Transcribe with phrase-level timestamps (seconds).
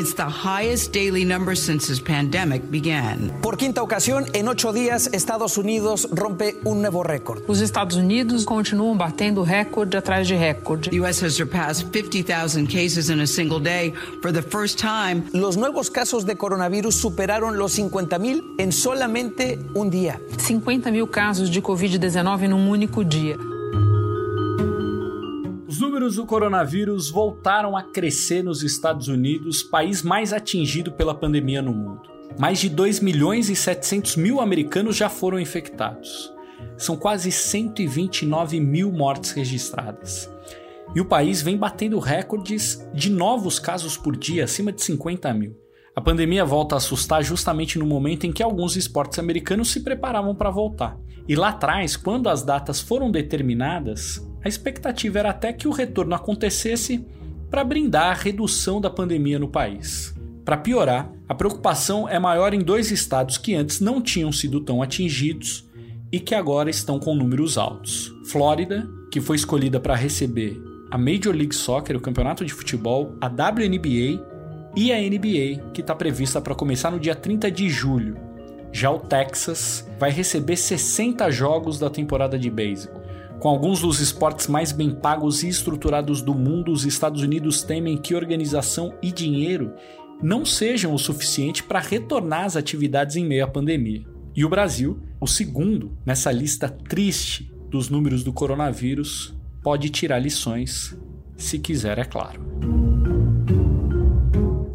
[0.00, 3.30] It's the highest daily number since this pandemic began.
[3.42, 7.42] Por quinta ocasión, en ocho días, Estados Unidos rompe un nuevo récord.
[7.46, 10.88] Os Estados Unidos continuam batendo recorde atrás de recorde.
[10.88, 11.20] The U.S.
[11.20, 13.92] has surpassed 50,000 cases in a single day
[14.22, 15.22] for the first time.
[15.34, 20.18] Los nuevos casos de coronavirus superaron los 50.000 en solamente un día.
[20.38, 23.36] 50 mil casos de Covid-19 num único dia.
[25.80, 31.62] Os números do coronavírus voltaram a crescer nos Estados Unidos, país mais atingido pela pandemia
[31.62, 32.02] no mundo.
[32.38, 36.30] Mais de 2 milhões e 700 mil americanos já foram infectados.
[36.76, 40.30] São quase 129 mil mortes registradas.
[40.94, 45.56] E o país vem batendo recordes de novos casos por dia, acima de 50 mil.
[45.96, 50.34] A pandemia volta a assustar justamente no momento em que alguns esportes americanos se preparavam
[50.34, 50.98] para voltar.
[51.26, 56.14] E lá atrás, quando as datas foram determinadas, a expectativa era até que o retorno
[56.14, 57.04] acontecesse
[57.50, 60.14] para brindar a redução da pandemia no país.
[60.44, 64.82] Para piorar, a preocupação é maior em dois estados que antes não tinham sido tão
[64.82, 65.68] atingidos
[66.10, 70.60] e que agora estão com números altos: Flórida, que foi escolhida para receber
[70.90, 74.20] a Major League Soccer, o campeonato de futebol, a WNBA
[74.76, 78.16] e a NBA, que está prevista para começar no dia 30 de julho.
[78.72, 83.02] Já o Texas vai receber 60 jogos da temporada de beisebol.
[83.40, 87.96] Com alguns dos esportes mais bem pagos e estruturados do mundo, os Estados Unidos temem
[87.96, 89.72] que organização e dinheiro
[90.22, 94.04] não sejam o suficiente para retornar às atividades em meio à pandemia.
[94.36, 100.94] E o Brasil, o segundo nessa lista triste dos números do coronavírus, pode tirar lições,
[101.34, 102.79] se quiser, é claro.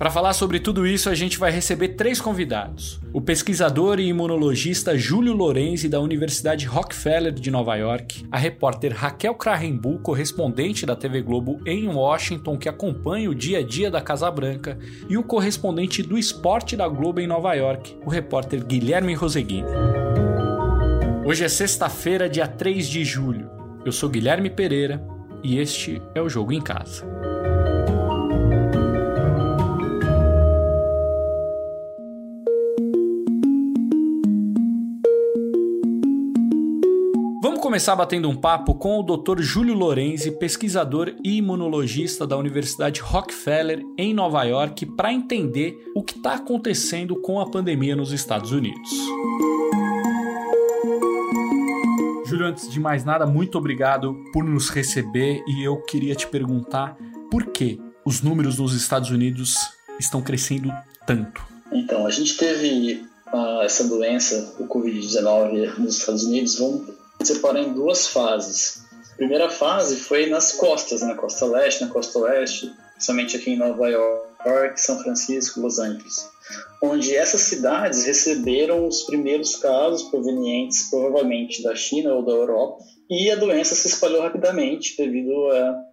[0.06, 4.96] Para falar sobre tudo isso, a gente vai receber três convidados: o pesquisador e imunologista
[4.96, 11.24] Júlio Lorenzi, da Universidade Rockefeller de Nova York, a repórter Raquel Krahenbull, correspondente da TV
[11.24, 14.78] Globo em Washington, que acompanha o dia a dia da Casa Branca,
[15.10, 19.72] e o correspondente do esporte da Globo em Nova York, o repórter Guilherme Roseguini.
[21.26, 23.50] Hoje é sexta-feira, dia 3 de julho.
[23.84, 25.04] Eu sou Guilherme Pereira
[25.44, 27.04] e este é o Jogo em Casa.
[37.76, 39.42] Começar batendo um papo com o Dr.
[39.42, 46.16] Júlio Lorenzi, pesquisador e imunologista da Universidade Rockefeller em Nova York, para entender o que
[46.16, 48.90] está acontecendo com a pandemia nos Estados Unidos.
[52.26, 56.96] Júlio, antes de mais nada, muito obrigado por nos receber e eu queria te perguntar
[57.30, 59.58] por que os números nos Estados Unidos
[60.00, 60.72] estão crescendo
[61.06, 61.46] tanto.
[61.74, 67.74] Então, a gente teve uh, essa doença, o Covid-19, nos Estados Unidos, vamos separar em
[67.74, 68.84] duas fases.
[69.14, 73.58] A primeira fase foi nas costas, na costa leste, na costa oeste, somente aqui em
[73.58, 76.30] Nova York, São Francisco, Los Angeles,
[76.82, 83.30] onde essas cidades receberam os primeiros casos provenientes provavelmente da China ou da Europa e
[83.30, 85.84] a doença se espalhou rapidamente devido a,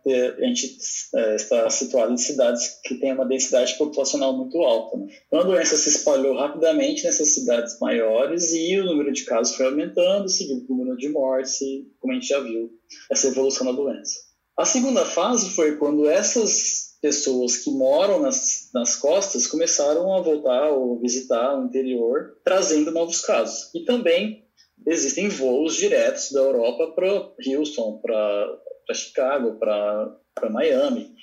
[0.41, 0.79] a gente
[1.15, 4.97] é, estar situado em cidades que têm uma densidade populacional muito alta.
[4.97, 5.07] Né?
[5.27, 9.67] Então a doença se espalhou rapidamente nessas cidades maiores e o número de casos foi
[9.67, 11.59] aumentando, seguido pelo número de mortes,
[12.01, 12.71] como a gente já viu,
[13.11, 14.19] essa evolução da doença.
[14.57, 20.71] A segunda fase foi quando essas pessoas que moram nas, nas costas começaram a voltar
[20.71, 23.71] ou visitar o interior, trazendo novos casos.
[23.75, 24.42] E também
[24.87, 31.15] existem voos diretos da Europa para Houston, para Chicago, para Miami,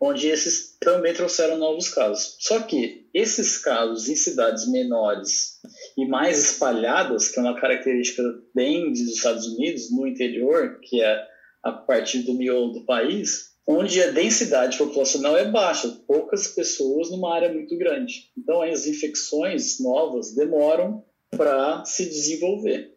[0.00, 2.36] onde esses também trouxeram novos casos.
[2.40, 5.58] Só que esses casos em cidades menores
[5.96, 8.22] e mais espalhadas, que é uma característica
[8.54, 11.26] bem dos Estados Unidos, no interior, que é
[11.62, 17.34] a partir do miolo do país, onde a densidade populacional é baixa, poucas pessoas numa
[17.34, 18.30] área muito grande.
[18.38, 22.95] Então, as infecções novas demoram para se desenvolver.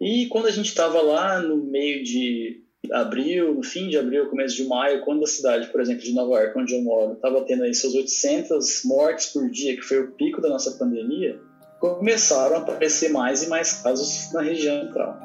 [0.00, 4.56] E quando a gente estava lá no meio de abril, no fim de abril, começo
[4.56, 7.64] de maio, quando a cidade, por exemplo, de Nova York, onde eu moro, estava tendo
[7.64, 11.38] aí seus 800 mortes por dia, que foi o pico da nossa pandemia,
[11.80, 15.18] começaram a aparecer mais e mais casos na região central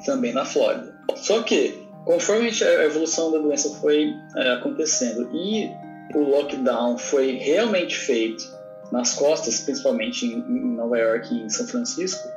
[0.00, 0.94] e também na Flórida.
[1.16, 1.74] Só que,
[2.04, 5.68] conforme a evolução da doença foi é, acontecendo e
[6.14, 8.42] o lockdown foi realmente feito
[8.90, 12.28] nas costas, principalmente em, em Nova York e em São Francisco,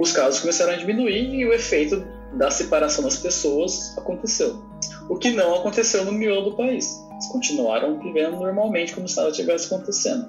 [0.00, 2.04] os casos começaram a diminuir e o efeito
[2.34, 4.62] da separação das pessoas aconteceu.
[5.08, 6.86] O que não aconteceu no miolo do país.
[7.12, 10.28] Eles continuaram vivendo normalmente como se nada estivesse acontecendo.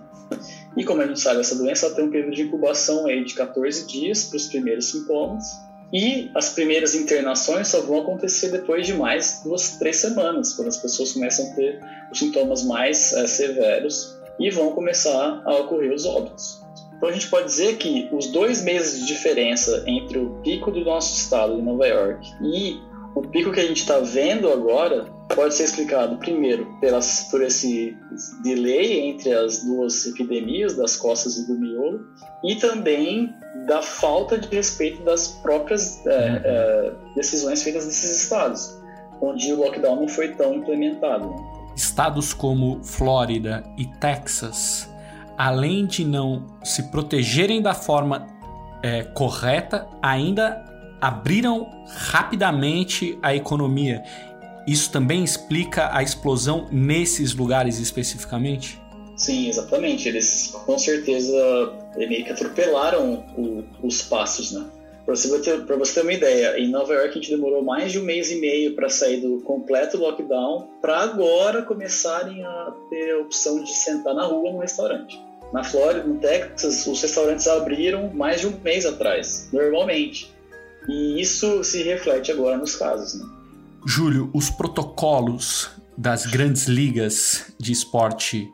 [0.78, 3.88] E como a gente sabe, essa doença tem um período de incubação aí de 14
[3.88, 5.44] dias para os primeiros sintomas.
[5.92, 10.78] E as primeiras internações só vão acontecer depois de mais duas, três semanas, quando as
[10.78, 11.80] pessoas começam a ter
[12.12, 16.62] os sintomas mais é, severos e vão começar a ocorrer os óbitos.
[17.00, 20.84] Então a gente pode dizer que os dois meses de diferença entre o pico do
[20.84, 22.78] nosso estado em Nova York e
[23.16, 27.96] o pico que a gente está vendo agora pode ser explicado, primeiro, pelas, por esse
[28.44, 32.02] delay entre as duas epidemias, das costas e do miolo,
[32.44, 33.34] e também
[33.66, 38.78] da falta de respeito das próprias é, é, decisões feitas nesses estados,
[39.22, 41.34] onde o lockdown não foi tão implementado.
[41.76, 44.89] Estados como Flórida e Texas,
[45.40, 48.28] além de não se protegerem da forma
[48.84, 50.66] é, correta, ainda
[51.00, 54.04] abriram rapidamente a economia.
[54.68, 58.78] Isso também explica a explosão nesses lugares especificamente?
[59.16, 60.10] Sim, exatamente.
[60.10, 61.34] Eles com certeza
[61.96, 64.66] meio que atropelaram o, os passos, né?
[65.06, 68.00] Para você, ter, você ter uma ideia, em Nova York a gente demorou mais de
[68.00, 73.20] um mês e meio para sair do completo lockdown, para agora começarem a ter a
[73.20, 75.29] opção de sentar na rua no restaurante.
[75.54, 80.32] Na Flórida, no Texas, os restaurantes abriram mais de um mês atrás, normalmente.
[80.88, 83.20] E isso se reflete agora nos casos.
[83.20, 83.26] Né?
[83.86, 88.48] Júlio, os protocolos das grandes ligas de esporte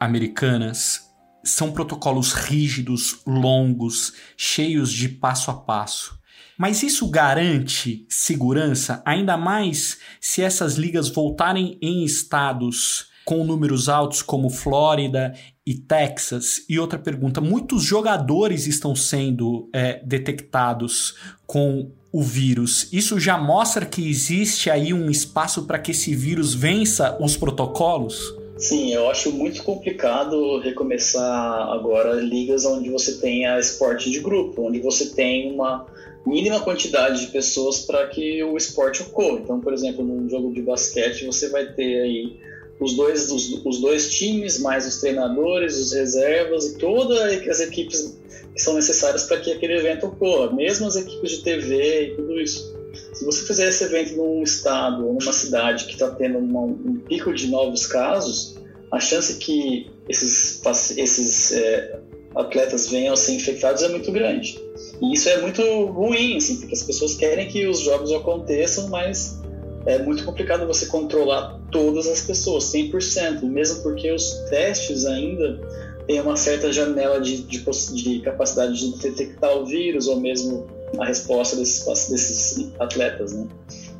[0.00, 1.06] americanas
[1.44, 6.18] são protocolos rígidos, longos, cheios de passo a passo.
[6.58, 14.22] Mas isso garante segurança, ainda mais se essas ligas voltarem em estados com números altos
[14.22, 15.34] como Flórida
[15.66, 16.64] e Texas?
[16.68, 22.88] E outra pergunta: muitos jogadores estão sendo é, detectados com o vírus.
[22.92, 28.34] Isso já mostra que existe aí um espaço para que esse vírus vença os protocolos?
[28.56, 34.80] Sim, eu acho muito complicado recomeçar agora ligas onde você tenha esporte de grupo, onde
[34.80, 35.84] você tem uma
[36.26, 39.40] mínima quantidade de pessoas para que o esporte ocorra.
[39.40, 42.40] Então, por exemplo, num jogo de basquete você vai ter aí
[42.78, 47.18] os dois, os, os, dois times, mais os treinadores, os reservas e todas
[47.48, 48.18] as equipes
[48.54, 52.40] que são necessárias para que aquele evento ocorra, mesmo as equipes de TV e tudo
[52.40, 52.74] isso.
[53.12, 57.00] Se você fizer esse evento num estado ou numa cidade que está tendo uma, um
[57.06, 58.56] pico de novos casos,
[58.92, 60.62] a chance que esses,
[60.96, 61.98] esses é,
[62.34, 64.58] atletas venham a ser infectados é muito grande.
[65.02, 69.40] E isso é muito ruim, assim, porque as pessoas querem que os jogos aconteçam, mas
[69.86, 75.60] é muito complicado você controlar todas as pessoas, 100%, mesmo porque os testes ainda
[76.06, 80.66] têm uma certa janela de, de, de capacidade de detectar o vírus ou mesmo
[80.98, 83.46] a resposta desses, desses atletas, né?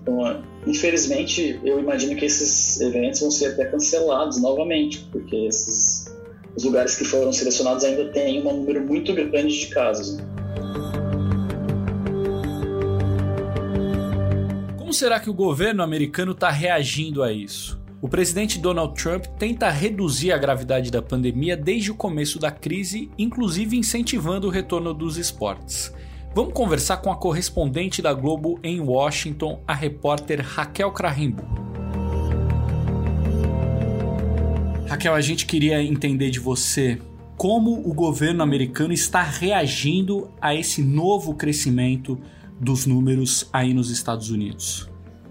[0.03, 6.15] Então, infelizmente, eu imagino que esses eventos vão ser até cancelados novamente, porque esses
[6.57, 10.17] os lugares que foram selecionados ainda têm um número muito grande de casos.
[10.17, 10.25] Né?
[14.93, 17.81] Será que o governo americano está reagindo a isso?
[18.01, 23.11] O presidente Donald Trump tenta reduzir a gravidade da pandemia desde o começo da crise,
[23.19, 25.93] inclusive incentivando o retorno dos esportes.
[26.35, 31.43] Vamos conversar com a correspondente da Globo em Washington, a repórter Raquel Krahenbu.
[34.87, 37.01] Raquel, a gente queria entender de você
[37.37, 42.21] como o governo americano está reagindo a esse novo crescimento
[42.61, 44.89] dos números aí nos Estados Unidos?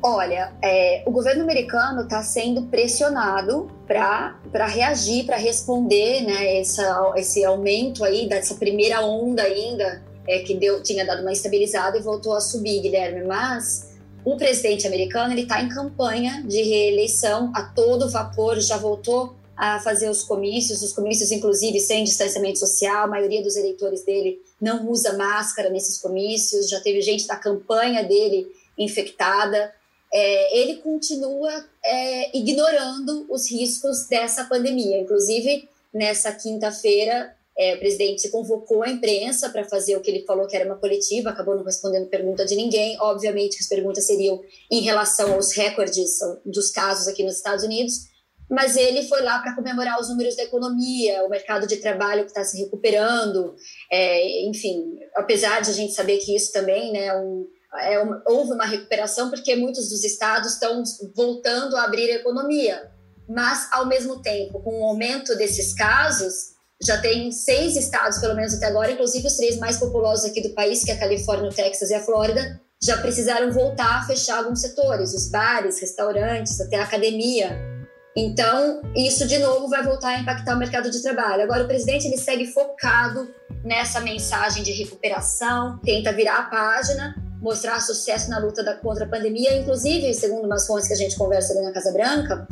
[0.07, 7.43] Olha, é, o governo americano está sendo pressionado para reagir, para responder né, essa, esse
[7.43, 12.35] aumento aí, dessa primeira onda ainda, é, que deu, tinha dado uma estabilizada e voltou
[12.35, 13.23] a subir, Guilherme.
[13.25, 19.35] Mas o presidente americano ele está em campanha de reeleição a todo vapor, já voltou
[19.55, 24.41] a fazer os comícios, os comícios inclusive sem distanciamento social, a maioria dos eleitores dele
[24.59, 28.47] não usa máscara nesses comícios, já teve gente da campanha dele
[28.77, 29.73] infectada.
[30.13, 34.99] É, ele continua é, ignorando os riscos dessa pandemia.
[34.99, 40.45] Inclusive, nessa quinta-feira, é, o presidente convocou a imprensa para fazer o que ele falou
[40.45, 42.97] que era uma coletiva, acabou não respondendo pergunta de ninguém.
[42.99, 48.09] Obviamente que as perguntas seriam em relação aos recordes dos casos aqui nos Estados Unidos,
[48.49, 52.29] mas ele foi lá para comemorar os números da economia, o mercado de trabalho que
[52.29, 53.55] está se recuperando,
[53.91, 57.47] é, enfim, apesar de a gente saber que isso também, né, um,
[57.79, 60.83] é uma, houve uma recuperação porque muitos dos estados estão
[61.15, 62.91] voltando a abrir a economia,
[63.27, 68.53] mas ao mesmo tempo, com o aumento desses casos, já tem seis estados, pelo menos
[68.53, 71.53] até agora, inclusive os três mais populosos aqui do país, que é a Califórnia, o
[71.53, 76.75] Texas e a Flórida, já precisaram voltar a fechar alguns setores, os bares, restaurantes, até
[76.77, 77.74] a academia
[78.15, 81.43] então, isso de novo vai voltar a impactar o mercado de trabalho.
[81.43, 83.27] Agora, o presidente ele segue focado
[83.61, 89.09] nessa mensagem de recuperação, tenta virar a página, mostrar sucesso na luta da, contra a
[89.09, 89.57] pandemia.
[89.57, 92.47] Inclusive, segundo umas fontes que a gente conversa ali na Casa Branca,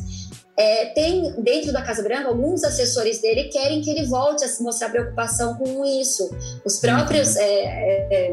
[0.57, 4.61] é, tem dentro da Casa Branca alguns assessores dele querem que ele volte a se
[4.61, 6.29] mostrar preocupação com isso.
[6.65, 7.41] Os próprios uhum.
[7.41, 8.31] é, é,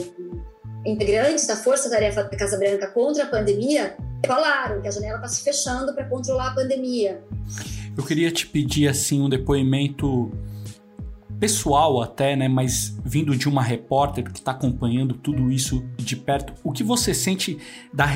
[0.84, 3.96] integrantes da Força Tarefa da Casa Branca contra a pandemia
[4.26, 7.22] falaram que a janela está se fechando para controlar a pandemia.
[7.96, 10.30] Eu queria te pedir assim um depoimento
[11.40, 16.52] pessoal até, né, mas vindo de uma repórter que está acompanhando tudo isso de perto,
[16.62, 17.56] o que você sente
[17.92, 18.06] da,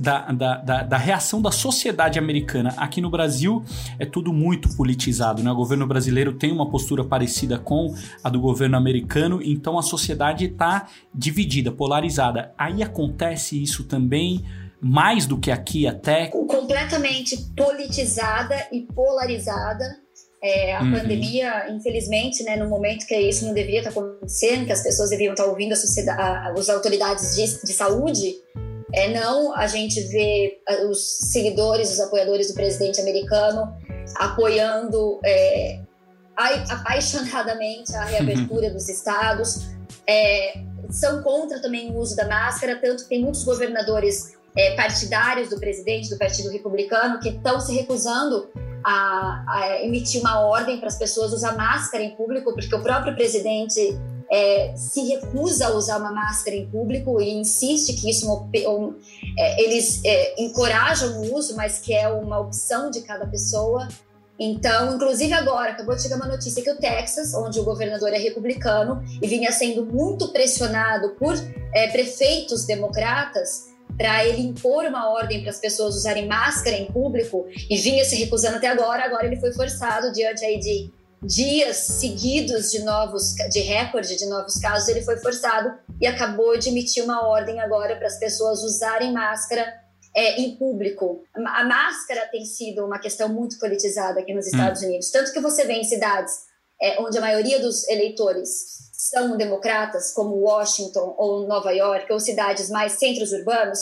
[0.00, 2.72] da, da, da, reação da sociedade americana?
[2.76, 3.64] Aqui no Brasil
[3.98, 5.50] é tudo muito politizado, né?
[5.50, 10.44] O governo brasileiro tem uma postura parecida com a do governo americano, então a sociedade
[10.44, 12.54] está dividida, polarizada.
[12.56, 14.44] Aí acontece isso também
[14.80, 16.28] mais do que aqui até?
[16.28, 19.84] Completamente politizada e polarizada
[20.42, 20.92] é, a uhum.
[20.92, 25.32] pandemia, infelizmente, né, no momento que isso não deveria estar acontecendo, que as pessoas deveriam
[25.32, 28.34] estar ouvindo a sociedade, a, as autoridades de, de saúde,
[28.92, 33.70] é, não a gente vê os seguidores, os apoiadores do presidente americano
[34.16, 35.80] apoiando é,
[36.34, 38.72] apaixonadamente a reabertura uhum.
[38.74, 39.66] dos estados,
[40.06, 45.48] é, são contra também o uso da máscara, tanto que tem muitos governadores é, partidários
[45.48, 48.48] do presidente, do Partido Republicano, que estão se recusando
[48.84, 53.14] a, a emitir uma ordem para as pessoas usar máscara em público, porque o próprio
[53.14, 53.80] presidente
[54.30, 58.94] é, se recusa a usar uma máscara em público e insiste que isso um,
[59.38, 63.88] é, eles é, encorajam o uso, mas que é uma opção de cada pessoa.
[64.38, 68.18] Então, inclusive agora, acabou de chegar uma notícia que o Texas, onde o governador é
[68.18, 71.34] republicano e vinha sendo muito pressionado por
[71.74, 73.66] é, prefeitos democratas,
[73.98, 78.14] para ele impor uma ordem para as pessoas usarem máscara em público e vinha se
[78.14, 80.90] recusando até agora, agora ele foi forçado diante aí de
[81.20, 86.68] dias seguidos de novos de recorde de novos casos, ele foi forçado e acabou de
[86.68, 89.66] emitir uma ordem agora para as pessoas usarem máscara
[90.14, 91.22] é, em público.
[91.34, 94.50] A máscara tem sido uma questão muito politizada aqui nos hum.
[94.50, 94.86] Estados hum.
[94.86, 96.32] Unidos, tanto que você vê em cidades
[96.80, 102.68] é, onde a maioria dos eleitores são democratas, como Washington ou Nova York, ou cidades
[102.68, 103.78] mais centros urbanos,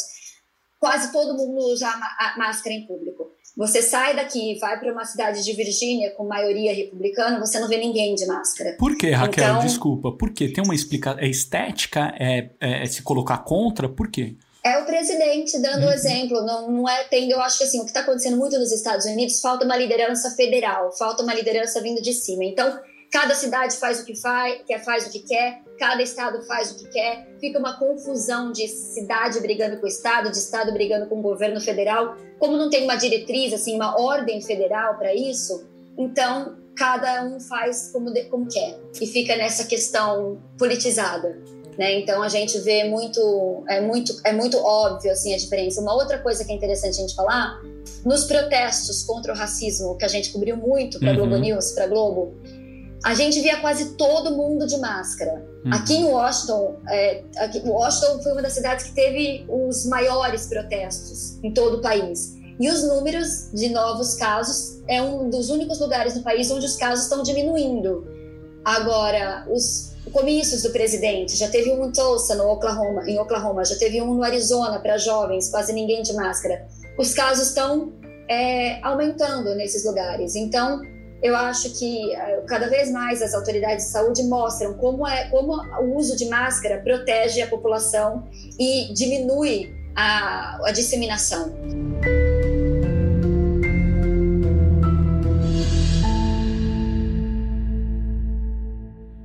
[0.78, 1.90] quase todo mundo usa
[2.36, 3.30] máscara em público.
[3.56, 7.78] Você sai daqui vai para uma cidade de Virgínia com maioria republicana, você não vê
[7.78, 8.76] ninguém de máscara.
[8.78, 9.44] Por que, Raquel?
[9.44, 10.12] Então, Desculpa.
[10.12, 10.52] Por quê?
[10.52, 11.18] Tem uma explicação.
[11.18, 12.14] É estética?
[12.20, 13.88] É, é, é, se colocar contra?
[13.88, 14.36] Por quê?
[14.62, 15.92] É o presidente dando o uhum.
[15.92, 16.44] exemplo.
[16.44, 17.30] Não, não é tendo.
[17.30, 20.30] Eu acho que assim, o que está acontecendo muito nos Estados Unidos falta uma liderança
[20.32, 22.44] federal, falta uma liderança vindo de cima.
[22.44, 22.78] Então,
[23.16, 26.76] Cada cidade faz o que faz, quer faz o que quer, cada estado faz o
[26.76, 27.26] que quer.
[27.40, 31.58] Fica uma confusão de cidade brigando com o estado, de estado brigando com o governo
[31.58, 32.14] federal.
[32.38, 37.90] Como não tem uma diretriz, assim, uma ordem federal para isso, então cada um faz
[37.90, 41.40] como, de, como quer e fica nessa questão politizada.
[41.78, 41.98] Né?
[42.00, 45.80] Então a gente vê muito é muito é muito óbvio assim a diferença.
[45.80, 47.62] Uma outra coisa que é interessante a gente falar
[48.04, 51.16] nos protestos contra o racismo que a gente cobriu muito para uhum.
[51.16, 52.34] Globo News, para Globo,
[53.04, 55.44] a gente via quase todo mundo de máscara.
[55.64, 55.72] Uhum.
[55.72, 61.38] Aqui em Washington, é, aqui, Washington foi uma das cidades que teve os maiores protestos
[61.42, 62.34] em todo o país.
[62.58, 66.76] E os números de novos casos é um dos únicos lugares no país onde os
[66.76, 68.06] casos estão diminuindo.
[68.64, 73.76] Agora, os comícios do presidente, já teve um em Tulsa, no Oklahoma, em Oklahoma, já
[73.76, 76.66] teve um no Arizona para jovens, quase ninguém de máscara.
[76.98, 77.92] Os casos estão
[78.28, 80.34] é, aumentando nesses lugares.
[80.34, 80.80] Então,
[81.22, 85.54] eu acho que eh, cada vez mais as autoridades de saúde mostram como, é, como
[85.80, 91.54] o uso de máscara protege a população e diminui a, a disseminação.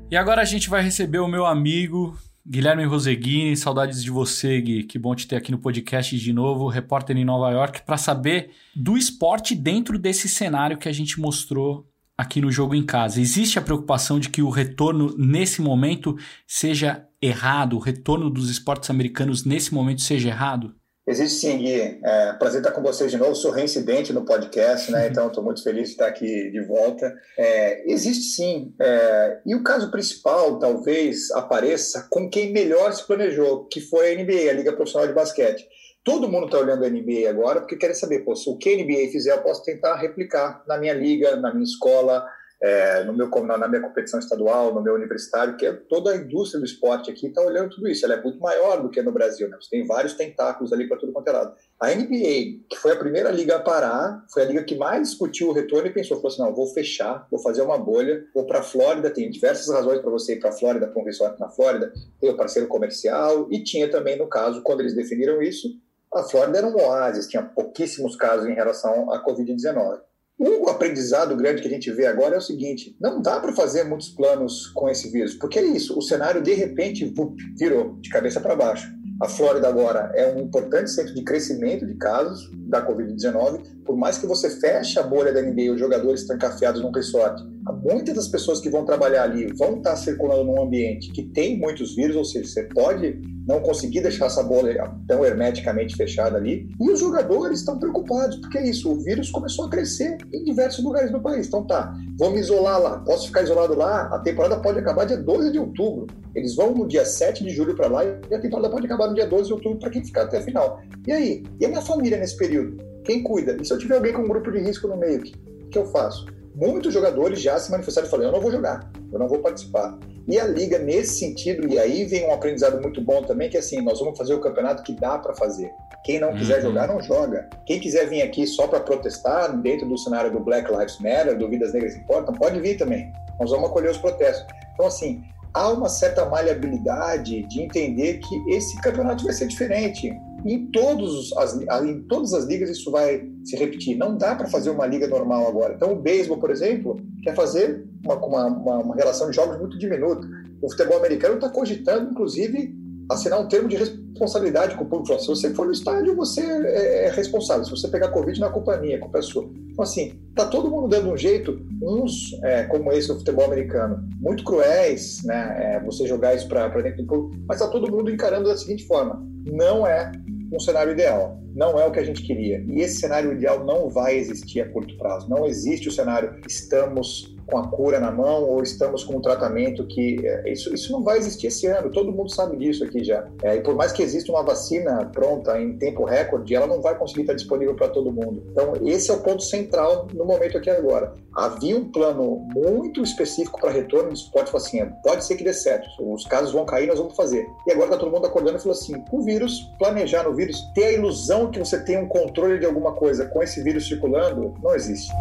[0.09, 2.17] E agora a gente vai receber o meu amigo
[2.47, 4.83] Guilherme Roseguini, saudades de você, Gui.
[4.83, 8.51] Que bom te ter aqui no podcast de novo, repórter em Nova York, para saber
[8.75, 13.21] do esporte dentro desse cenário que a gente mostrou aqui no jogo em casa.
[13.21, 16.17] Existe a preocupação de que o retorno nesse momento
[16.47, 20.75] seja errado, o retorno dos esportes americanos nesse momento seja errado?
[21.07, 21.99] Existe sim, Gui.
[22.03, 23.33] É, prazer estar com vocês de novo.
[23.33, 25.07] Sou reincidente no podcast, né?
[25.07, 27.11] Então estou muito feliz de estar aqui de volta.
[27.37, 28.73] É, existe sim.
[28.79, 34.23] É, e o caso principal, talvez, apareça com quem melhor se planejou, que foi a
[34.23, 35.67] NBA, a Liga Profissional de Basquete.
[36.03, 38.77] Todo mundo está olhando a NBA agora porque querem saber, pô, se o que a
[38.77, 42.25] NBA fizer, eu posso tentar replicar na minha liga, na minha escola,
[42.61, 46.59] é, no meu, na minha competição estadual, no meu universitário, que é toda a indústria
[46.59, 48.05] do esporte aqui está olhando tudo isso.
[48.05, 49.57] Ela é muito maior do que no Brasil, né?
[49.59, 51.55] Você tem vários tentáculos ali para tudo quanto é lado.
[51.79, 55.49] A NBA, que foi a primeira liga a parar, foi a liga que mais discutiu
[55.49, 58.59] o retorno e pensou, falou assim, não, vou fechar, vou fazer uma bolha, vou para
[58.59, 61.49] a Flórida, tem diversas razões para você ir para a Flórida, para um resort na
[61.49, 65.67] Flórida, tem o parceiro comercial, e tinha também, no caso, quando eles definiram isso,
[66.13, 70.01] a Flórida era um oásis, tinha pouquíssimos casos em relação à Covid-19.
[70.43, 73.83] O aprendizado grande que a gente vê agora é o seguinte: não dá para fazer
[73.83, 77.13] muitos planos com esse vírus, porque é isso, o cenário de repente
[77.55, 78.91] virou de cabeça para baixo.
[79.21, 83.83] A Flórida agora é um importante centro de crescimento de casos da Covid-19.
[83.85, 86.35] Por mais que você feche a bolha da NBA, os jogadores estão
[86.81, 87.43] num resort,
[87.83, 91.95] muitas das pessoas que vão trabalhar ali vão estar circulando num ambiente que tem muitos
[91.95, 96.69] vírus, ou seja, você pode não conseguir deixar essa bolha tão hermeticamente fechada ali.
[96.79, 100.83] E os jogadores estão preocupados, porque é isso, o vírus começou a crescer em diversos
[100.83, 101.47] lugares do país.
[101.47, 105.17] Então tá, vou me isolar lá, posso ficar isolado lá, a temporada pode acabar dia
[105.17, 106.07] 12 de outubro.
[106.35, 109.15] Eles vão no dia 7 de julho para lá e a temporada pode acabar no
[109.15, 110.81] dia 12 de outubro para quem ficar até a final.
[111.07, 111.43] E aí?
[111.59, 112.77] E a minha família nesse período?
[113.03, 113.57] Quem cuida?
[113.59, 115.33] E se eu tiver alguém com um grupo de risco no meio, o que,
[115.71, 116.25] que eu faço?
[116.55, 119.97] Muitos jogadores já se manifestaram e falaram: eu não vou jogar, eu não vou participar.
[120.27, 123.59] E a liga, nesse sentido, e aí vem um aprendizado muito bom também, que é
[123.59, 125.71] assim, nós vamos fazer o campeonato que dá para fazer.
[126.03, 126.69] Quem não quiser uhum.
[126.69, 127.49] jogar, não joga.
[127.65, 131.47] Quem quiser vir aqui só para protestar, dentro do cenário do Black Lives Matter, do
[131.47, 133.11] Vidas Negras Importam, pode vir também.
[133.39, 134.45] Nós vamos acolher os protestos.
[134.73, 140.11] Então, assim, há uma certa maleabilidade de entender que esse campeonato vai ser diferente.
[140.45, 143.97] Em, todos as, em todas as ligas isso vai se repetir.
[143.97, 145.73] Não dá para fazer uma liga normal agora.
[145.75, 150.27] Então, o beisebol, por exemplo, quer fazer uma, uma, uma relação de jogos muito diminuta.
[150.61, 152.75] O futebol americano está cogitando, inclusive,
[153.09, 155.19] assinar um termo de responsabilidade com o público.
[155.19, 157.65] Se você for no estádio, você é, é responsável.
[157.65, 159.49] Se você pegar Covid, não é culpa minha, é culpa sua.
[159.71, 164.03] Então, assim, tá todo mundo dando um jeito, uns, é, como esse do futebol americano,
[164.19, 165.75] muito cruéis, né?
[165.75, 168.85] É, você jogar isso para dentro do público, mas tá todo mundo encarando da seguinte
[168.85, 170.11] forma: não é
[170.51, 171.39] um cenário ideal.
[171.55, 172.63] Não é o que a gente queria.
[172.67, 175.29] E esse cenário ideal não vai existir a curto prazo.
[175.29, 179.85] Não existe o cenário estamos com a cura na mão ou estamos com um tratamento
[179.87, 181.91] que é, isso, isso não vai existir esse ano.
[181.91, 183.27] Todo mundo sabe disso aqui já.
[183.43, 186.97] É, e por mais que exista uma vacina pronta em tempo recorde, ela não vai
[186.97, 188.43] conseguir estar disponível para todo mundo.
[188.51, 191.13] Então esse é o ponto central no momento aqui agora.
[191.33, 194.19] Havia um plano muito específico para retorno do.
[194.31, 195.87] Falou assim, pode ser que dê certo.
[195.99, 197.47] Os casos vão cair, nós vamos fazer.
[197.65, 200.85] E agora está todo mundo acordando e falou assim, o vírus, planejar no vírus, ter
[200.85, 204.75] a ilusão que você tem um controle de alguma coisa com esse vírus circulando, não
[204.75, 205.11] existe.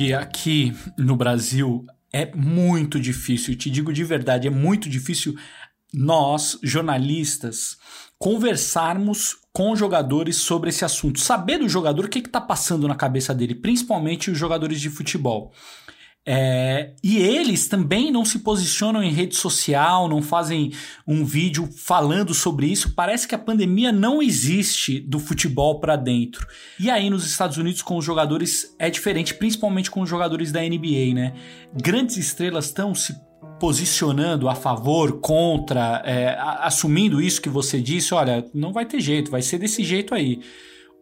[0.00, 5.36] Gui, aqui no Brasil é muito difícil, te digo de verdade, é muito difícil
[5.92, 7.76] nós, jornalistas,
[8.18, 13.34] conversarmos com jogadores sobre esse assunto, saber do jogador o que está passando na cabeça
[13.34, 15.52] dele, principalmente os jogadores de futebol.
[16.26, 20.70] É, e eles também não se posicionam em rede social, não fazem
[21.06, 22.94] um vídeo falando sobre isso.
[22.94, 26.46] Parece que a pandemia não existe do futebol para dentro.
[26.78, 30.60] E aí nos Estados Unidos com os jogadores é diferente, principalmente com os jogadores da
[30.60, 31.32] NBA, né?
[31.74, 33.14] Grandes estrelas estão se
[33.58, 38.14] posicionando a favor, contra, é, assumindo isso que você disse.
[38.14, 40.40] Olha, não vai ter jeito, vai ser desse jeito aí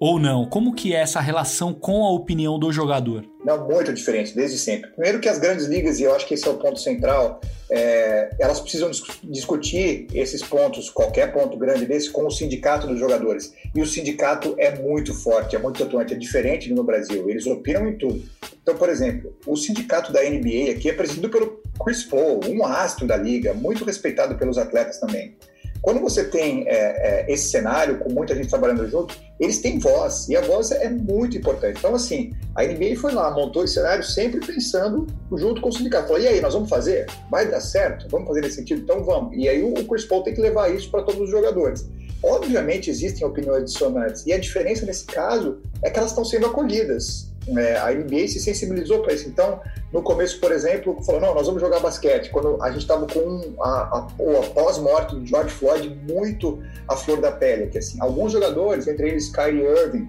[0.00, 0.46] ou não?
[0.46, 3.24] Como que é essa relação com a opinião do jogador?
[3.44, 4.90] Não, muito diferente, desde sempre.
[4.90, 8.30] Primeiro que as grandes ligas, e eu acho que esse é o ponto central, é,
[8.38, 8.90] elas precisam
[9.24, 13.54] discutir esses pontos, qualquer ponto grande desse, com o sindicato dos jogadores.
[13.74, 17.88] E o sindicato é muito forte, é muito atuante, é diferente no Brasil, eles opinam
[17.88, 18.22] em tudo.
[18.62, 23.06] Então, por exemplo, o sindicato da NBA aqui é presidido pelo Chris Paul, um astro
[23.06, 25.36] da liga, muito respeitado pelos atletas também.
[25.82, 30.28] Quando você tem é, é, esse cenário, com muita gente trabalhando junto, eles têm voz,
[30.28, 31.78] e a voz é muito importante.
[31.78, 36.08] Então, assim, a NBA foi lá, montou esse cenário sempre pensando junto com o sindicato.
[36.08, 37.06] Falou, e aí, nós vamos fazer?
[37.30, 38.06] Vai dar certo?
[38.10, 38.82] Vamos fazer nesse sentido?
[38.82, 39.36] Então vamos.
[39.36, 41.88] E aí o Chris Paul tem que levar isso para todos os jogadores.
[42.22, 47.30] Obviamente existem opiniões dissonantes, e a diferença nesse caso é que elas estão sendo acolhidas.
[47.56, 49.28] É, a NBA se sensibilizou para isso.
[49.28, 49.60] Então,
[49.92, 52.30] no começo, por exemplo, falou: não, nós vamos jogar basquete.
[52.30, 57.20] Quando a gente estava com a, a, a pós-morte do George Floyd muito à flor
[57.20, 60.08] da pele, que assim, alguns jogadores, entre eles Kyrie Irving,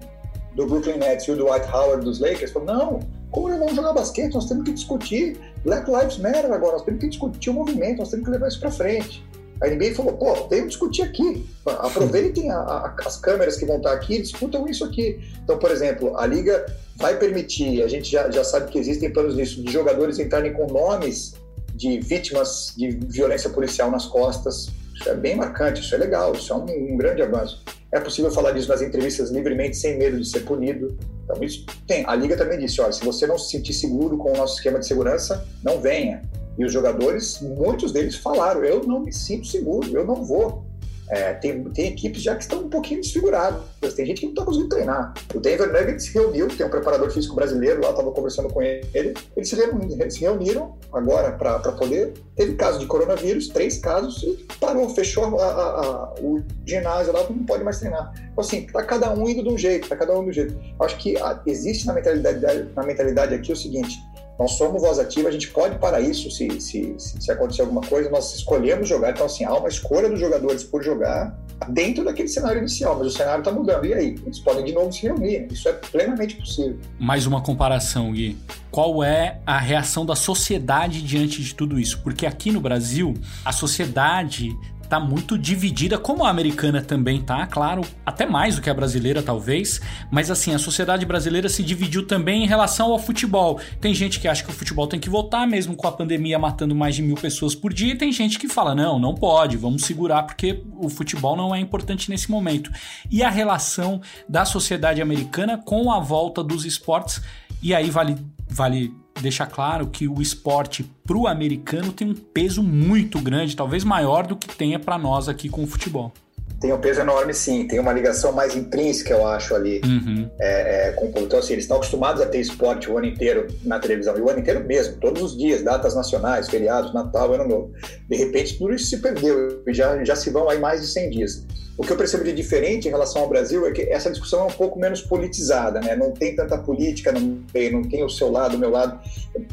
[0.54, 3.00] do Brooklyn Nets e o Dwight Howard dos Lakers, falaram: não,
[3.30, 4.34] como nós vamos jogar basquete?
[4.34, 8.10] Nós temos que discutir Black Lives Matter agora, nós temos que discutir o movimento, nós
[8.10, 9.24] temos que levar isso para frente.
[9.62, 11.46] A NBA falou, pô, vem discutir aqui.
[11.66, 15.20] Aproveitem a, a, as câmeras que vão estar aqui discutam isso aqui.
[15.44, 16.64] Então, por exemplo, a Liga
[17.00, 20.66] vai permitir, a gente já, já sabe que existem planos disso, de jogadores entrarem com
[20.66, 21.34] nomes
[21.74, 24.68] de vítimas de violência policial nas costas.
[24.94, 27.64] Isso é bem marcante, isso é legal, isso é um, um grande avanço.
[27.90, 30.96] É possível falar disso nas entrevistas livremente, sem medo de ser punido.
[31.24, 32.04] Então, isso tem.
[32.06, 34.78] A Liga também disse: olha, se você não se sentir seguro com o nosso esquema
[34.78, 36.22] de segurança, não venha.
[36.58, 40.64] E os jogadores, muitos deles falaram: eu não me sinto seguro, eu não vou.
[41.10, 43.60] É, tem, tem equipes já que estão um pouquinho desfiguradas,
[43.94, 45.12] tem gente que não está conseguindo treinar.
[45.34, 49.14] O Denver Nuggets se reuniu, tem um preparador físico brasileiro lá, estava conversando com ele,
[49.36, 52.14] eles se reuniram, se reuniram agora para poder.
[52.36, 57.24] Teve caso de coronavírus, três casos, e parou, fechou a, a, a, o ginásio lá,
[57.28, 58.12] não pode mais treinar.
[58.32, 60.56] Então, assim, está cada um indo de um jeito, está cada um do jeito.
[60.80, 63.98] Acho que existe na mentalidade, na mentalidade aqui o seguinte:
[64.40, 68.08] nós somos voz ativa, a gente pode parar isso se, se, se, acontecer alguma coisa,
[68.08, 69.10] nós escolhemos jogar.
[69.10, 73.10] Então, assim, há uma escolha dos jogadores por jogar dentro daquele cenário inicial, mas o
[73.10, 73.84] cenário está mudando.
[73.84, 74.18] E aí?
[74.24, 75.46] Eles podem de novo se reunir.
[75.52, 76.78] Isso é plenamente possível.
[76.98, 78.38] Mais uma comparação, Gui.
[78.70, 82.00] Qual é a reação da sociedade diante de tudo isso?
[82.02, 83.12] Porque aqui no Brasil,
[83.44, 84.56] a sociedade
[84.90, 89.22] tá muito dividida, como a americana também tá, claro, até mais do que a brasileira
[89.22, 93.60] talvez, mas assim, a sociedade brasileira se dividiu também em relação ao futebol.
[93.80, 96.74] Tem gente que acha que o futebol tem que voltar, mesmo com a pandemia matando
[96.74, 99.84] mais de mil pessoas por dia, e tem gente que fala, não, não pode, vamos
[99.84, 102.68] segurar porque o futebol não é importante nesse momento.
[103.08, 107.22] E a relação da sociedade americana com a volta dos esportes,
[107.62, 108.16] e aí vale,
[108.48, 113.84] vale deixa claro que o esporte para o americano tem um peso muito grande, talvez
[113.84, 116.12] maior do que tenha para nós aqui com o futebol.
[116.60, 117.66] Tem um peso enorme, sim.
[117.66, 120.30] Tem uma ligação mais intrínseca, eu acho, ali uhum.
[120.38, 123.46] é, é, com o Então, assim, eles estão acostumados a ter esporte o ano inteiro
[123.64, 124.16] na televisão.
[124.18, 127.72] E o ano inteiro mesmo, todos os dias, datas nacionais, feriados, Natal, Ano Novo.
[128.06, 129.62] De repente, tudo isso se perdeu.
[129.68, 131.46] Já, já se vão aí mais de 100 dias.
[131.78, 134.44] O que eu percebo de diferente em relação ao Brasil é que essa discussão é
[134.44, 135.96] um pouco menos politizada, né?
[135.96, 139.00] Não tem tanta política no meio, não tem o seu lado, o meu lado.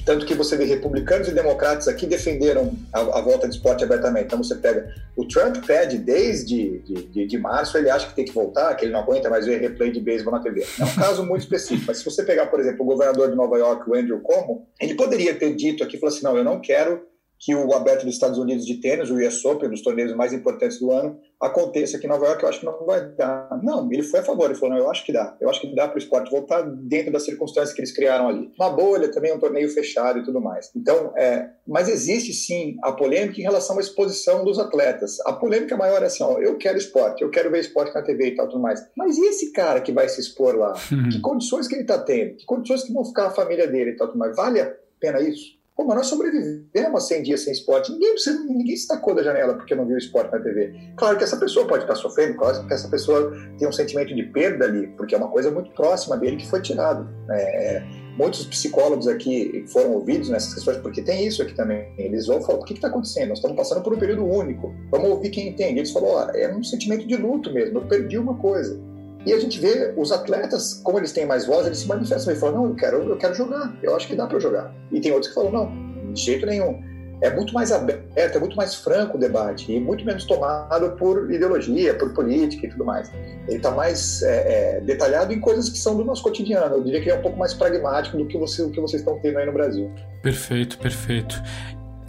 [0.03, 4.25] Tanto que você vê republicanos e democratas aqui defenderam a, a volta de esporte abertamente.
[4.25, 8.25] Então você pega o Trump pede desde de, de, de, março, ele acha que tem
[8.25, 10.65] que voltar, que ele não aguenta mais ver replay de beisebol na TV.
[10.79, 11.85] É um caso muito específico.
[11.87, 14.95] Mas se você pegar, por exemplo, o governador de Nova York, o Andrew Cuomo, ele
[14.95, 17.05] poderia ter dito aqui, falou assim, não, eu não quero
[17.39, 20.33] que o aberto dos Estados Unidos de tênis, o US Open, um dos torneios mais
[20.33, 23.59] importantes do ano, aconteça aqui em Nova York, eu acho que não vai dar.
[23.61, 25.37] Não, ele foi a favor, ele falou, não, eu acho que dá.
[25.39, 28.51] Eu acho que dá para o esporte voltar dentro das circunstâncias que eles criaram ali.
[28.59, 30.71] Uma bolha também, um torneio fechado e tudo mais.
[30.75, 35.19] Então, é, mas existe sim a polêmica em relação à exposição dos atletas.
[35.25, 38.29] A polêmica maior é assim, ó, eu quero esporte, eu quero ver esporte na TV
[38.29, 38.83] e tal, tudo mais.
[38.95, 40.73] Mas e esse cara que vai se expor lá?
[41.11, 42.35] Que condições que ele está tendo?
[42.35, 44.35] Que condições que vão ficar a família dele e tal, tudo mais?
[44.35, 45.56] Vale a pena isso?
[45.77, 47.91] Pô, mas nós sobrevivemos a 100 dias sem esporte.
[47.91, 48.15] Ninguém,
[48.47, 50.73] ninguém se tacou da janela porque não viu esporte na TV.
[50.97, 54.23] Claro que essa pessoa pode estar sofrendo, claro que essa pessoa tem um sentimento de
[54.23, 57.07] perda ali, porque é uma coisa muito próxima dele que foi tirado.
[57.29, 57.83] É,
[58.17, 61.93] muitos psicólogos aqui foram ouvidos nessas questões, porque tem isso aqui também.
[61.99, 63.29] Eles vão falar: o que está acontecendo?
[63.29, 64.73] Nós estamos passando por um período único.
[64.89, 65.79] Vamos ouvir quem entende.
[65.79, 67.77] Eles falaram: é um sentimento de luto mesmo.
[67.77, 68.86] Eu perdi uma coisa.
[69.25, 72.37] E a gente vê os atletas, como eles têm mais voz, eles se manifestam e
[72.37, 74.73] falam: não, eu quero, eu quero jogar, eu acho que dá para jogar.
[74.91, 76.81] E tem outros que falam: não, de jeito nenhum.
[77.19, 81.31] É muito mais aberto, é muito mais franco o debate e muito menos tomado por
[81.31, 83.11] ideologia, por política e tudo mais.
[83.47, 86.75] Ele está mais é, é, detalhado em coisas que são do nosso cotidiano.
[86.75, 89.39] Eu diria que é um pouco mais pragmático do que, você, que vocês estão tendo
[89.39, 89.91] aí no Brasil.
[90.21, 91.41] Perfeito, perfeito.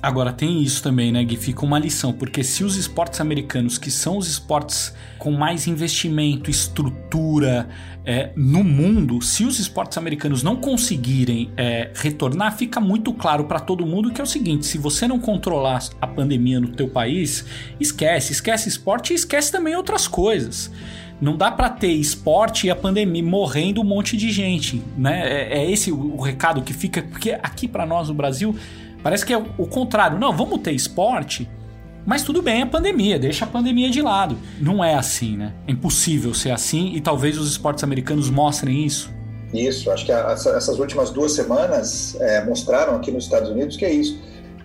[0.01, 1.37] Agora tem isso também, né, Gui?
[1.37, 6.51] Fica uma lição, porque se os esportes americanos, que são os esportes com mais investimento,
[6.51, 7.69] estrutura
[8.05, 13.59] é, no mundo, se os esportes americanos não conseguirem é, retornar, fica muito claro para
[13.59, 17.45] todo mundo que é o seguinte: se você não controlar a pandemia no teu país,
[17.81, 20.71] esquece, esquece esporte e esquece também outras coisas.
[21.21, 25.29] Não dá para ter esporte e a pandemia morrendo um monte de gente, né?
[25.29, 28.55] É, é esse o, recado que fica, porque aqui para nós no Brasil
[29.03, 30.19] Parece que é o contrário.
[30.19, 31.49] Não, vamos ter esporte,
[32.09, 34.39] mas tudo bem a pandemia, deixa a pandemia de lado.
[34.59, 35.53] Não é assim, né?
[35.67, 39.13] É impossível ser assim e talvez os esportes americanos mostrem isso.
[39.53, 43.93] Isso, acho que essas últimas duas semanas é, mostraram aqui nos Estados Unidos que é
[43.93, 44.19] isso.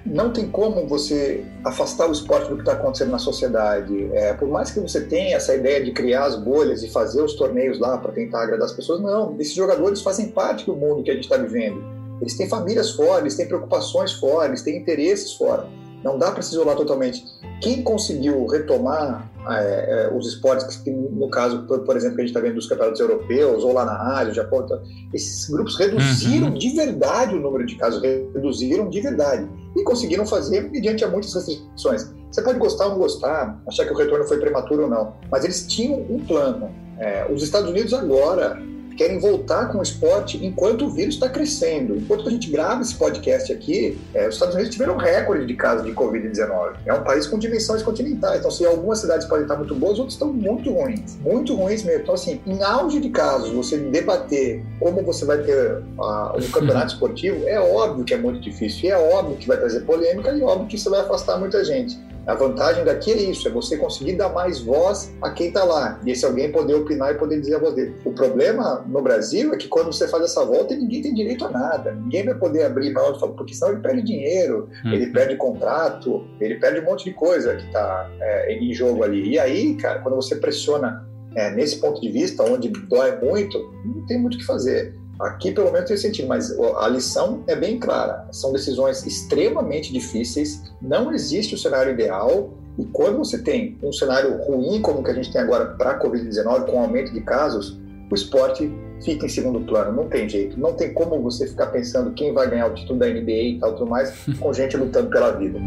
[0.05, 4.09] Não tem como você afastar o esporte do que está acontecendo na sociedade.
[4.13, 7.33] É, por mais que você tenha essa ideia de criar as bolhas e fazer os
[7.33, 9.35] torneios lá para tentar agradar as pessoas, não.
[9.37, 11.92] Esses jogadores fazem parte do mundo que a gente está vivendo.
[12.23, 15.67] Eles têm famílias fora, eles têm preocupações fora, eles têm interesses fora.
[16.01, 17.21] Não dá para se isolar totalmente.
[17.61, 22.25] Quem conseguiu retomar é, é, os esportes, que, no caso, por, por, exemplo, que a
[22.25, 24.81] gente está vendo dos campeonatos europeus, ou lá na Ásia, Japão, então,
[25.13, 26.53] esses grupos reduziram uhum.
[26.53, 29.45] de verdade o número de casos, reduziram de verdade.
[29.75, 32.09] E conseguiram fazer mediante a muitas restrições.
[32.31, 35.43] Você pode gostar ou não gostar, achar que o retorno foi prematuro ou não, mas
[35.43, 36.69] eles tinham um plano.
[36.99, 38.57] É, os Estados Unidos agora
[38.93, 41.95] querem voltar com o esporte enquanto o vírus está crescendo.
[41.95, 45.53] Enquanto a gente grava esse podcast aqui, é, os Estados Unidos tiveram um recorde de
[45.55, 46.75] casos de Covid-19.
[46.85, 48.39] É um país com dimensões continentais.
[48.39, 51.17] Então, se algumas cidades podem estar muito boas, outras estão muito ruins.
[51.21, 52.01] Muito ruins mesmo.
[52.01, 56.87] Então, assim, em auge de casos, você debater como você vai ter uh, um campeonato
[56.93, 58.89] esportivo, é óbvio que é muito difícil.
[58.89, 61.63] E é óbvio que vai trazer polêmica e é óbvio que isso vai afastar muita
[61.63, 61.99] gente.
[62.25, 65.99] A vantagem daqui é isso, é você conseguir dar mais voz a quem está lá.
[66.05, 67.95] E esse alguém poder opinar e poder dizer a voz dele.
[68.05, 71.49] O problema no Brasil é que quando você faz essa volta, ninguém tem direito a
[71.49, 71.91] nada.
[71.93, 74.93] Ninguém vai poder abrir mão, porque senão ele perde dinheiro, hum.
[74.93, 79.31] ele perde contrato, ele perde um monte de coisa que está é, em jogo ali.
[79.31, 81.05] E aí, cara, quando você pressiona
[81.35, 84.95] é, nesse ponto de vista, onde dói muito, não tem muito o que fazer.
[85.19, 88.27] Aqui, pelo menos, tem sentido, mas a lição é bem clara.
[88.31, 94.37] São decisões extremamente difíceis, não existe o cenário ideal, e quando você tem um cenário
[94.43, 97.79] ruim, como o que a gente tem agora para a Covid-19, com aumento de casos,
[98.11, 98.71] o esporte
[99.03, 100.59] fica em segundo plano, não tem jeito.
[100.59, 103.73] Não tem como você ficar pensando quem vai ganhar o título da NBA e tal,
[103.73, 105.59] tudo mais, com gente lutando pela vida.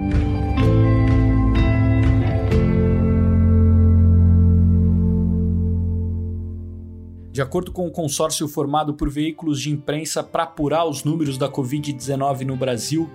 [7.37, 11.51] De acordo com o consórcio formado por veículos de imprensa para apurar os números da
[11.51, 13.11] Covid-19 no Brasil,